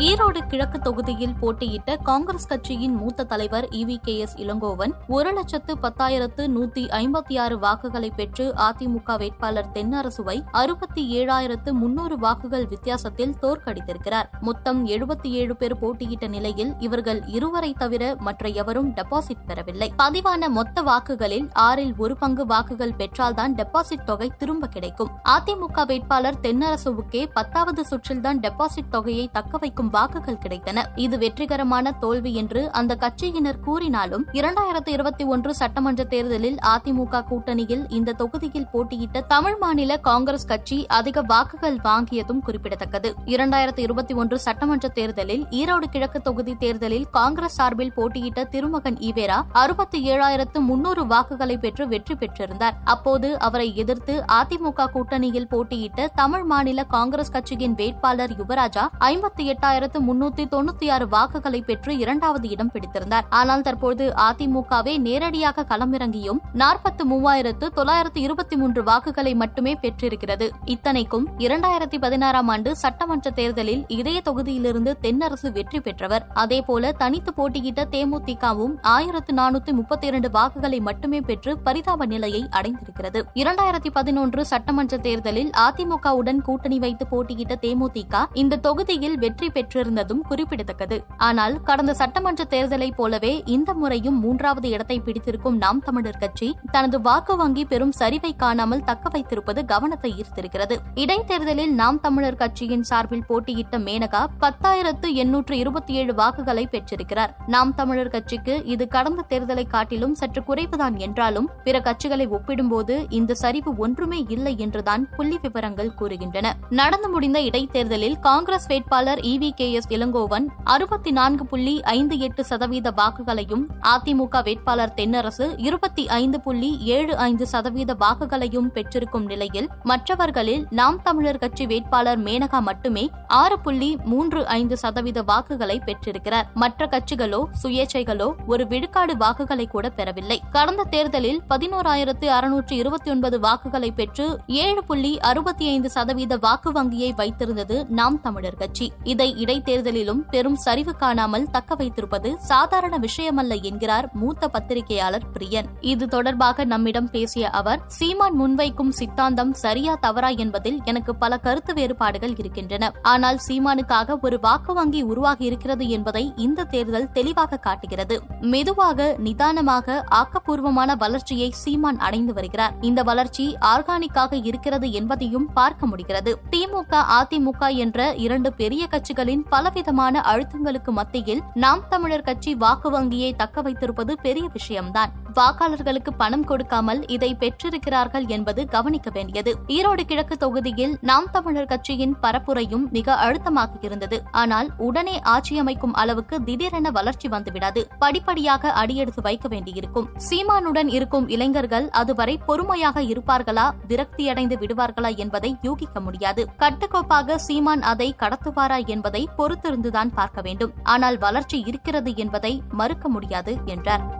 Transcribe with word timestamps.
ஈரோடு 0.00 0.46
கிழக்கு 0.46 0.78
தொகுதியில் 0.78 1.34
போட்டியிட்ட 1.34 1.96
காங்கிரஸ் 1.96 2.46
கட்சியின் 2.46 2.94
மூத்த 2.94 3.24
தலைவர் 3.24 3.64
இவி 3.64 3.96
கே 3.96 4.16
எஸ் 4.16 4.36
இளங்கோவன் 4.36 4.92
ஒரு 5.08 5.32
லட்சத்து 5.32 5.76
பத்தாயிரத்து 5.82 6.44
நூத்தி 6.56 6.84
ஐம்பத்தி 7.00 7.38
ஆறு 7.38 7.58
வாக்குகளை 7.58 8.10
பெற்று 8.10 8.54
அதிமுக 8.56 9.18
வேட்பாளர் 9.18 9.68
தென்னரசுவை 9.74 10.44
அறுபத்தி 10.52 11.26
ஏழாயிரத்து 11.26 11.72
முன்னூறு 11.72 12.18
வாக்குகள் 12.18 12.66
வித்தியாசத்தில் 12.66 13.34
தோற்கடித்திருக்கிறார். 13.42 14.30
மொத்தம் 14.40 14.86
எழுபத்தி 14.86 15.26
ஏழு 15.26 15.56
பேர் 15.56 15.78
போட்டியிட்ட 15.78 16.26
நிலையில் 16.26 16.74
இவர்கள் 16.78 17.24
இருவரை 17.26 17.72
தவிர 17.72 18.16
மற்ற 18.18 18.48
எவரும் 18.48 18.94
டெபாசிட் 18.94 19.46
பெறவில்லை. 19.46 19.92
பதிவான 19.98 20.48
மொத்த 20.48 20.82
வாக்குகளில் 20.82 21.48
ஆறில் 21.52 21.94
ஒரு 21.98 22.16
பங்கு 22.16 22.46
வாக்குகள் 22.46 22.94
பெற்றால்தான் 22.94 23.54
டெபாசிட் 23.54 24.04
தொகை 24.04 24.32
திரும்ப 24.38 24.66
கிடைக்கும். 24.66 25.10
அதிமுக 25.24 25.86
வேட்பாளர் 25.86 26.40
தென்னரசுவுக்கே 26.42 27.26
பத்தாவது 27.34 27.84
சுற்றில்தான் 27.90 28.40
டெபாசிட் 28.40 28.90
தொகையை 28.90 29.28
தக்க 29.32 29.58
வாக்குகள் 29.90 30.40
கிடைத்தன. 30.44 30.84
இது 30.96 31.18
வெற்றிகரமான 31.18 31.92
தோல்வி 31.92 32.34
என்று 32.34 32.72
அந்த 32.72 32.96
கட்சியினர் 33.00 33.60
கூறினாலும் 33.60 34.26
இரண்டாயிரத்தி 34.32 34.88
இருபத்தி 34.88 35.24
ஒன்று 35.24 35.54
சட்டமன்ற 35.54 36.04
தேர்தலில் 36.04 36.58
அதிமுக 36.74 37.22
கூட்டணியில் 37.30 37.84
இந்த 37.88 38.12
தொகுதியில் 38.12 38.68
போட்டியிட்ட 38.72 39.20
தமிழ் 39.20 39.56
மாநில 39.56 39.96
காங்கிரஸ் 39.96 40.46
கட்சி 40.46 40.86
அதிக 40.86 41.22
வாக்குகள் 41.22 41.76
வாங்கியதும் 41.76 42.42
குறிப்பிடத்தக்கது. 42.42 43.14
இரண்டாயிரத்தி 43.26 43.78
இருபத்தி 43.78 44.14
ஒன்று 44.14 44.38
சட்டமன்ற 44.38 44.88
தேர்தலில் 44.88 45.46
ஈரோடு 45.50 45.84
கிழக்கு 45.90 46.20
தொகுதி 46.20 46.54
தேர்தலில் 46.54 47.06
காங்கிரஸ் 47.10 47.54
சார்பில் 47.54 47.92
போட்டியிட்ட 47.92 48.44
திருமகன் 48.44 48.98
ஈவேரா 48.98 49.38
அறுபத்தி 49.52 50.10
ஏழாயிரத்து 50.10 50.60
முன்னூறு 50.60 51.06
வாக்குகளை 51.06 51.56
பெற்று 51.56 51.88
வெற்றி 51.88 52.14
பெற்றிருந்தார். 52.14 52.76
அப்போது 52.84 53.38
அவரை 53.38 53.76
எதிர்த்து 53.76 54.24
அதிமுக 54.32 54.88
கூட்டணியில் 54.92 55.48
போட்டியிட்ட 55.48 56.08
தமிழ் 56.14 56.42
மாநில 56.42 56.84
காங்கிரஸ் 56.84 57.30
கட்சியின் 57.30 57.74
வேட்பாளர் 57.74 58.32
யுவராஜா 58.32 58.86
ஐம்பத்தி 58.98 59.44
எட்டாயிரம் 59.44 59.78
எட்டாயிரத்து 59.80 60.00
முன்னூத்தி 60.06 60.44
தொண்ணூத்தி 60.52 60.86
ஆறு 60.94 61.04
வாக்குகளை 61.12 61.60
பெற்று 61.68 61.92
இரண்டாவது 62.02 62.46
இடம் 62.54 62.70
பிடித்திருந்தார். 62.72 63.26
ஆனால் 63.38 63.62
தற்போது 63.66 64.04
அதிமுகவே 64.24 64.94
நேரடியாக 65.04 65.64
களமிறங்கியும் 65.70 66.40
நாற்பத்து 66.62 67.02
மூவாயிரத்து 67.10 67.66
தொள்ளாயிரத்து 67.76 68.20
இருபத்தி 68.26 68.56
மூன்று 68.56 68.80
வாக்குகளை 68.88 69.32
மட்டுமே 69.42 69.72
பெற்றிருக்கிறது. 69.84 70.46
இத்தனைக்கும் 70.74 71.24
இரண்டாயிரத்தி 71.44 72.00
பதினாறாம் 72.04 72.50
ஆண்டு 72.54 72.72
சட்டமன்ற 72.82 73.30
தேர்தலில் 73.38 73.84
இதய 73.98 74.20
தொகுதியிலிருந்து 74.28 74.94
தென்னரசு 75.06 75.50
வெற்றி 75.56 75.80
பெற்றவர். 75.86 76.26
அதேபோல 76.42 76.92
தனித்து 77.02 77.34
போட்டியிட்ட 77.38 77.86
தேமுதிகவும் 77.96 78.74
ஆயிரத்து 78.96 79.34
நானூத்தி 79.40 79.74
முப்பத்தி 79.80 80.08
இரண்டு 80.12 80.30
வாக்குகளை 80.36 80.80
மட்டுமே 80.90 81.22
பெற்று 81.30 81.54
பரிதாப 81.68 82.10
நிலையை 82.14 82.42
அடைந்திருக்கிறது. 82.60 83.22
இரண்டாயிரத்தி 83.42 83.92
பதினொன்று 83.98 84.44
சட்டமன்ற 84.52 85.00
தேர்தலில் 85.08 85.50
அதிமுகவுடன் 85.68 86.44
கூட்டணி 86.50 86.80
வைத்து 86.86 87.06
போட்டியிட்ட 87.14 87.54
தேமுதிக 87.66 88.24
இந்த 88.42 88.60
தொகுதியில் 88.68 89.18
வெற்றி 89.24 89.48
பெற்றிருந்ததும் 89.70 90.22
குறிப்பிடத்தக்கது. 90.28 90.96
ஆனால் 91.16 91.62
கடந்த 91.62 91.92
சட்டமன்ற 91.94 92.44
தேர்தலைப் 92.44 92.96
போலவே 92.96 93.42
இந்த 93.46 93.74
முறையும் 93.74 94.18
மூன்றாவது 94.18 94.68
இடத்தை 94.68 95.00
பிடித்திருக்கும் 95.00 95.56
நாம் 95.56 95.80
தமிழர் 95.80 96.18
கட்சி 96.18 96.48
தனது 96.70 97.00
வாக்கு 97.00 97.36
வங்கி 97.36 97.64
பெரும் 97.64 97.92
சரிவை 97.98 98.36
காணாமல் 98.36 98.84
தக்க 98.84 99.08
வைத்திருப்பது 99.12 99.64
கவனத்தை 99.64 100.10
ஈர்த்திருக்கிறது. 100.20 100.76
இடைத்தேர்தலில் 100.94 101.74
நாம் 101.74 102.00
தமிழர் 102.00 102.38
கட்சியின் 102.42 102.82
சார்பில் 102.82 103.26
போட்டியிட்ட 103.26 103.78
மேனகா 103.78 104.22
பத்தாயிரத்து 104.40 105.08
எண்ணூற்று 105.14 105.56
இருபத்தி 105.56 105.92
ஏழு 105.92 106.14
வாக்குகளை 106.14 106.66
பெற்றிருக்கிறார். 106.66 107.34
நாம் 107.46 107.74
தமிழர் 107.74 108.12
கட்சிக்கு 108.14 108.64
இது 108.64 108.88
கடந்த 108.88 109.24
தேர்தலை 109.28 109.66
காட்டிலும் 109.66 110.14
சற்று 110.14 110.42
குறைவுதான் 110.48 110.98
என்றாலும் 110.98 111.50
பிற 111.64 111.78
கட்சிகளை 111.80 112.28
ஒப்பிடும்போது 112.38 112.96
இந்த 113.08 113.34
சரிவு 113.34 113.72
ஒன்றுமே 113.76 114.24
இல்லை 114.28 114.54
என்றுதான் 114.58 115.08
புள்ளி 115.16 115.38
விவரங்கள் 115.42 115.94
கூறுகின்றன. 116.00 116.46
நடந்து 116.80 117.08
முடிந்த 117.08 117.40
இடைத்தேர்தலில் 117.40 118.18
காங்கிரஸ் 118.20 118.66
வேட்பாளர் 118.66 119.20
E 119.32 119.34
V 119.42 119.50
K 119.60 119.72
S 119.72 119.88
Elangovan 119.88 120.46
அறுபத்தி 120.64 121.10
நான்கு 121.10 121.46
புள்ளி 121.46 121.80
ஐந்து 121.82 122.18
எட்டு 122.18 122.44
சதவீத 122.44 122.90
வாக்குகளையும் 122.90 123.64
அதிமுக 123.82 124.42
வேட்பாளர் 124.42 124.92
தென்னரசு 124.96 125.46
இருபத்தி 125.56 126.08
ஐந்து 126.08 126.40
புள்ளி 126.40 126.78
ஏழு 126.78 127.16
ஐந்து 127.16 127.46
சதவீத 127.46 127.94
வாக்குகளையும் 127.94 128.66
பெற்றிருக்கும் 128.66 129.24
நிலையில் 129.24 129.68
மற்றவர்களில் 129.82 130.66
நாம் 130.70 131.02
தமிழர் 131.02 131.38
கட்சி 131.38 131.66
வேட்பாளர் 131.66 132.20
மேனகா 132.20 132.60
மட்டுமே 132.60 133.10
ஆறு 133.26 133.58
புள்ளி 133.58 133.98
மூன்று 134.04 134.46
ஐந்து 134.46 134.76
சதவீத 134.76 135.22
வாக்குகளை 135.22 135.78
பெற்றிருக்கிறார். 135.78 136.50
மற்ற 136.54 136.86
கட்சிகளோ 136.86 137.42
சுயேட்சைகளோ 137.62 138.30
ஒரு 138.46 138.66
விழுக்காடு 138.66 139.16
வாக்குகளை 139.16 139.66
கூட 139.66 139.88
பெறவில்லை. 139.88 140.42
கடந்த 140.50 140.84
தேர்தலில் 140.84 141.42
பதினோராயிரத்து 141.50 142.26
அறுநூற்று 142.26 142.76
இருபத்தி 142.76 143.10
ஒன்பது 143.10 143.40
வாக்குகளை 143.40 143.90
பெற்று 143.90 144.38
ஏழு 144.46 144.84
புள்ளி 144.84 145.20
அறுபத்தி 145.20 145.68
ஐந்து 145.68 145.90
சதவீத 145.90 146.36
வாக்கு 146.36 146.72
வங்கியை 146.72 147.12
வைத்திருந்தது 147.16 147.88
நாம் 147.88 148.20
தமிழர் 148.20 148.58
கட்சி. 148.58 148.92
இதை 149.04 149.39
இடைத்தேர்தலிலும் 149.42 150.22
பெரும் 150.30 150.58
சரிவு 150.64 150.92
காணாமல் 150.96 151.46
தக்க 151.50 151.74
வைத்திருப்பது 151.74 152.30
சாதாரண 152.50 152.94
விஷயமல்ல 152.98 153.60
என்கிறார் 153.62 154.08
மூத்த 154.12 154.48
பத்திரிகையாளர் 154.48 155.26
பிரியன். 155.34 155.68
இது 155.92 156.06
தொடர்பாக 156.08 156.64
நம்மிடம் 156.64 157.10
பேசிய 157.10 157.50
அவர் 157.50 157.82
சீமான் 157.98 158.36
முன்வைக்கும் 158.40 158.92
சித்தாந்தம் 159.00 159.52
சரியா 159.54 159.94
தவறா 159.94 160.28
என்பதில் 160.44 160.78
எனக்கு 160.84 161.14
பல 161.14 161.38
கருத்து 161.38 161.74
வேறுபாடுகள் 161.74 162.34
இருக்கின்றன. 162.36 162.92
ஆனால் 163.02 163.38
சீமானுக்காக 163.48 164.18
ஒரு 164.20 164.38
வாக்கு 164.40 164.74
வங்கி 164.74 165.02
உருவாகி 165.02 165.44
இருக்கிறது 165.44 165.88
என்பதை 165.88 166.24
இந்த 166.36 166.64
தேர்தல் 166.64 167.10
தெளிவாக 167.12 167.56
காட்டுகிறது. 167.56 168.18
மெதுவாக 168.40 169.08
நிதானமாக 169.18 169.96
ஆக்கப்பூர்வமான 170.20 170.96
வளர்ச்சியை 170.96 171.50
சீமான் 171.62 171.98
அடைந்து 171.98 172.32
வருகிறார். 172.32 172.74
இந்த 172.80 173.00
வளர்ச்சி 173.02 173.46
ஆர்கானிக்காக 173.72 174.44
இருக்கிறது 174.44 174.86
என்பதையும் 174.92 175.48
பார்க்க 175.52 175.86
முடிகிறது. 175.86 176.32
திமுக 176.50 177.02
அதிமுக 177.18 177.68
என்ற 177.76 177.98
இரண்டு 178.26 178.52
பெரிய 178.52 178.82
கட்சிகளின் 179.30 179.50
பலவிதமான 179.54 180.20
அழுத்தங்களுக்கு 180.30 180.90
மத்தியில் 180.98 181.42
நாம் 181.54 181.82
தமிழர் 181.88 182.24
கட்சி 182.28 182.52
வாக்கு 182.54 182.88
வங்கியை 182.90 183.30
தக்க 183.36 183.62
வைத்திருப்பது 183.62 184.12
பெரிய 184.22 184.46
விஷயம்தான். 184.52 185.10
வாக்காளர்களுக்கு 185.34 186.12
பணம் 186.16 186.44
கொடுக்காமல் 186.44 187.00
இதை 187.06 187.28
பெற்றிருக்கிறார்கள் 187.34 188.26
என்பது 188.26 188.60
கவனிக்க 188.68 189.08
வேண்டியது. 189.10 189.52
ஈரோடு 189.66 190.04
கிழக்கு 190.06 190.36
தொகுதியில் 190.36 190.94
நாம் 191.00 191.28
தமிழர் 191.30 191.68
கட்சியின் 191.72 192.14
பரப்புரையும் 192.22 192.86
மிக 192.90 193.14
அழுத்தமாக 193.14 193.78
இருந்தது. 193.80 194.18
ஆனால் 194.32 194.70
உடனே 194.78 195.20
ஆட்சி 195.34 195.58
அமைக்கும் 195.58 195.94
அளவுக்கு 195.94 196.38
திடீரென 196.42 196.90
வளர்ச்சி 196.90 197.28
வந்துவிடாது. 197.28 197.82
படிப்படியாக 197.98 198.72
அடியெடுத்து 198.72 199.22
வைக்க 199.22 199.48
வேண்டியிருக்கும். 199.48 200.08
சீமானுடன் 200.30 200.88
இருக்கும் 200.88 201.28
இளைஞர்கள் 201.28 201.88
அதுவரை 201.90 202.36
பொறுமையாக 202.46 203.00
இருப்பார்களா? 203.02 203.68
விரக்தியடைந்து 203.88 204.58
விடுவார்களா 204.64 205.12
என்பதை 205.16 205.52
யூகிக்க 205.62 206.00
முடியாது. 206.00 206.44
கட்டுக்கோப்பாக 206.58 207.38
சீமான் 207.46 207.82
அதை 207.82 208.10
கடத்துவாரா 208.18 208.80
என்பதை 208.86 209.19
என்பதை 209.28 209.28
பொறுத்திருந்துதான் 209.38 210.14
பார்க்க 210.14 210.40
வேண்டும். 210.40 210.72
ஆனால் 210.82 211.18
வளர்ச்சி 211.18 211.62
இருக்கிறது 211.66 212.16
என்பதை 212.16 212.62
மறுக்க 212.68 213.08
முடியாது 213.08 213.58
என்றார். 213.64 214.19